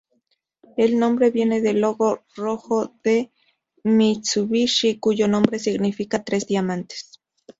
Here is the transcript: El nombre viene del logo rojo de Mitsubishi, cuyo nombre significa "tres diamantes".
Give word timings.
El 0.77 0.97
nombre 0.97 1.29
viene 1.29 1.61
del 1.61 1.79
logo 1.79 2.23
rojo 2.35 2.95
de 3.03 3.31
Mitsubishi, 3.83 4.97
cuyo 4.97 5.27
nombre 5.27 5.59
significa 5.59 6.23
"tres 6.23 6.47
diamantes". 6.47 7.19